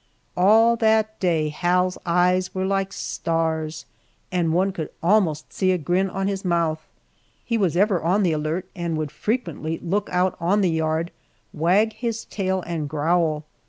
All 0.35 0.75
that 0.77 1.19
day 1.19 1.49
Hal's 1.49 1.99
eyes 2.07 2.55
were 2.55 2.65
like 2.65 2.91
stars, 2.91 3.85
and 4.31 4.51
one 4.51 4.71
could 4.71 4.89
almost 5.03 5.53
see 5.53 5.71
a 5.73 5.77
grin 5.77 6.09
on 6.09 6.27
his 6.27 6.43
mouth. 6.43 6.87
He 7.45 7.55
was 7.55 7.77
ever 7.77 8.01
on 8.01 8.23
the 8.23 8.31
alert, 8.31 8.67
and 8.75 8.97
would 8.97 9.11
frequently 9.11 9.77
look 9.77 10.09
out 10.11 10.35
on 10.39 10.61
the 10.61 10.71
yard, 10.71 11.11
wag 11.53 11.93
his 11.93 12.25
tail 12.25 12.63
and 12.65 12.89
growl. 12.89 13.45